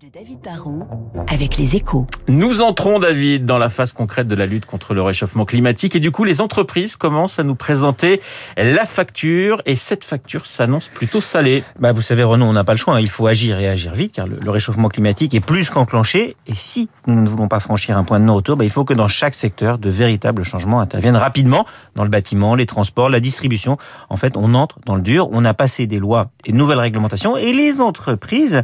[0.00, 0.86] de David Barrault
[1.26, 2.06] avec les échos.
[2.28, 5.98] Nous entrons, David, dans la phase concrète de la lutte contre le réchauffement climatique et
[5.98, 8.20] du coup, les entreprises commencent à nous présenter
[8.56, 11.64] la facture et cette facture s'annonce plutôt salée.
[11.80, 12.94] Bah, vous savez, Renaud, on n'a pas le choix.
[12.94, 13.00] hein.
[13.00, 16.36] Il faut agir et agir vite car le, réchauffement climatique est plus qu'enclenché.
[16.46, 18.94] Et si nous ne voulons pas franchir un point de non-retour, bah, il faut que
[18.94, 23.78] dans chaque secteur, de véritables changements interviennent rapidement dans le bâtiment, les transports, la distribution.
[24.10, 25.28] En fait, on entre dans le dur.
[25.32, 28.62] On a passé des lois et de nouvelles réglementations et les entreprises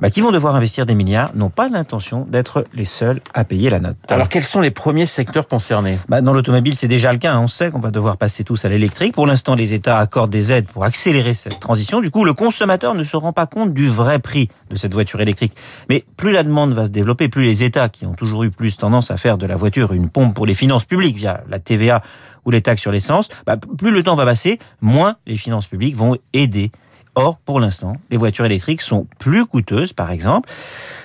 [0.00, 3.70] bah, qui vont devoir investir des milliards n'ont pas l'intention d'être les seuls à payer
[3.70, 3.96] la note.
[4.08, 5.98] Alors, quels sont les premiers secteurs concernés?
[6.08, 7.32] Bah, dans l'automobile, c'est déjà le cas.
[7.34, 7.40] hein.
[7.42, 9.14] On sait qu'on va devoir passer tous à l'électrique.
[9.14, 12.00] Pour l'instant, les États accordent des aides pour accélérer cette transition.
[12.00, 15.20] Du coup, le consommateur ne se rend pas compte du vrai prix de cette voiture
[15.20, 15.52] électrique.
[15.88, 18.76] Mais plus la demande va se développer, plus les États, qui ont toujours eu plus
[18.76, 22.02] tendance à faire de la voiture une pompe pour les finances publiques via la TVA
[22.46, 25.96] ou les taxes sur l'essence, bah, plus le temps va passer, moins les finances publiques
[25.96, 26.70] vont aider
[27.16, 30.48] Or, pour l'instant, les voitures électriques sont plus coûteuses, par exemple.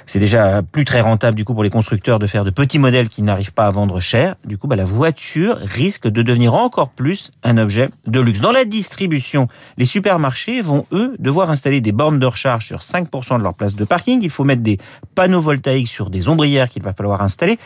[0.05, 3.09] C'est déjà plus très rentable, du coup, pour les constructeurs de faire de petits modèles
[3.09, 4.35] qui n'arrivent pas à vendre cher.
[4.46, 8.40] Du coup, bah, la voiture risque de devenir encore plus un objet de luxe.
[8.40, 13.40] Dans la distribution, les supermarchés vont, eux, devoir installer des bornes de recharge sur 5%
[13.40, 14.20] de leur place de parking.
[14.22, 14.77] Il faut mettre des
[15.16, 17.57] panneaux voltaïques sur des ombrières qu'il va falloir installer.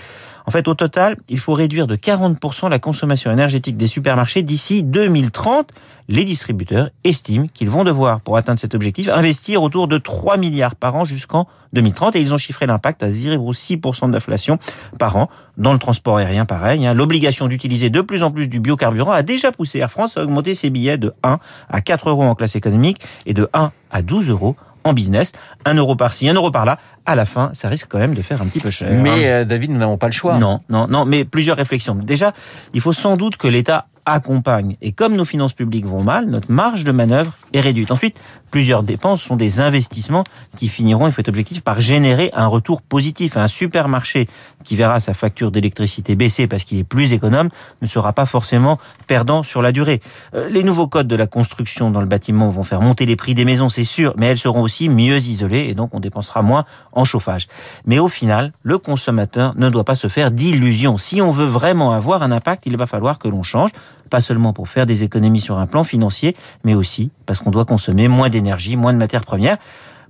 [0.50, 4.81] En fait, au total, il faut réduire de 40% la consommation énergétique des supermarchés d'ici
[4.81, 5.72] 2030.
[6.08, 10.75] Les distributeurs estiment qu'ils vont devoir, pour atteindre cet objectif, investir autour de 3 milliards
[10.75, 14.58] par an jusqu'en 2030 et ils ont chiffré l'impact à 0,6% d'inflation
[14.97, 15.30] par an.
[15.58, 19.22] Dans le transport aérien, pareil, hein, l'obligation d'utiliser de plus en plus du biocarburant a
[19.22, 21.38] déjà poussé Air France à augmenter ses billets de 1
[21.69, 25.31] à 4 euros en classe économique et de 1 à 12 euros en business.
[25.66, 26.77] 1 euro par-ci, 1 euro par-là.
[27.05, 28.89] À la fin, ça risque quand même de faire un petit peu cher.
[28.91, 30.38] Mais euh, David, nous n'avons pas le choix.
[30.38, 31.95] Non, non, non, mais plusieurs réflexions.
[31.95, 32.33] Déjà,
[32.73, 34.75] il faut sans doute que l'État accompagne.
[34.81, 37.91] Et comme nos finances publiques vont mal, notre marge de manœuvre est réduite.
[37.91, 38.17] Ensuite,
[38.51, 40.23] plusieurs dépenses sont des investissements
[40.57, 43.38] qui finiront, il faut être objectif, par générer un retour positif.
[43.38, 44.27] Un supermarché
[44.63, 47.49] qui verra sa facture d'électricité baisser parce qu'il est plus économe
[47.81, 50.01] ne sera pas forcément perdant sur la durée.
[50.34, 53.34] Euh, Les nouveaux codes de la construction dans le bâtiment vont faire monter les prix
[53.34, 56.66] des maisons, c'est sûr, mais elles seront aussi mieux isolées et donc on dépensera moins
[56.91, 57.47] en chauffage.
[57.85, 60.97] Mais au final, le consommateur ne doit pas se faire d'illusions.
[60.97, 63.72] Si on veut vraiment avoir un impact, il va falloir que l'on change
[64.09, 67.66] pas seulement pour faire des économies sur un plan financier, mais aussi parce qu'on doit
[67.66, 69.58] consommer moins d'énergie, moins de matières premières.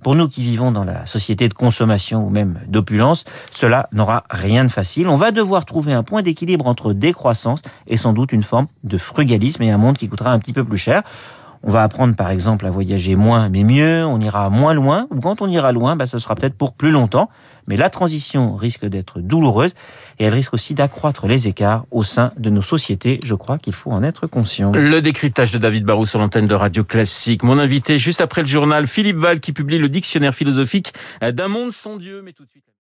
[0.04, 4.64] Pour nous qui vivons dans la société de consommation ou même d'opulence, cela n'aura rien
[4.64, 5.10] de facile.
[5.10, 8.98] On va devoir trouver un point d'équilibre entre décroissance et sans doute une forme de
[8.98, 11.04] frugalisme et un monde qui coûtera un petit peu plus cher.
[11.64, 15.20] On va apprendre par exemple à voyager moins mais mieux, on ira moins loin, ou
[15.20, 17.30] quand on ira loin, bah, ce sera peut-être pour plus longtemps.
[17.68, 19.74] Mais la transition risque d'être douloureuse
[20.18, 23.19] et elle risque aussi d'accroître les écarts au sein de nos sociétés.
[23.24, 24.72] Je crois qu'il faut en être conscient.
[24.72, 27.44] Le décryptage de David Barrou sur l'antenne de Radio Classique.
[27.44, 31.72] Mon invité juste après le journal, Philippe Val, qui publie le dictionnaire philosophique d'un monde
[31.72, 32.22] sans Dieu.
[32.24, 32.69] Mais tout de suite.